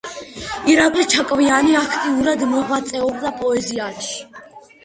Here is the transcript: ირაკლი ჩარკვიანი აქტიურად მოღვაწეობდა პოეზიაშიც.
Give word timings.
ირაკლი 0.75 1.03
ჩარკვიანი 1.11 1.77
აქტიურად 1.81 2.47
მოღვაწეობდა 2.55 3.33
პოეზიაშიც. 3.43 4.13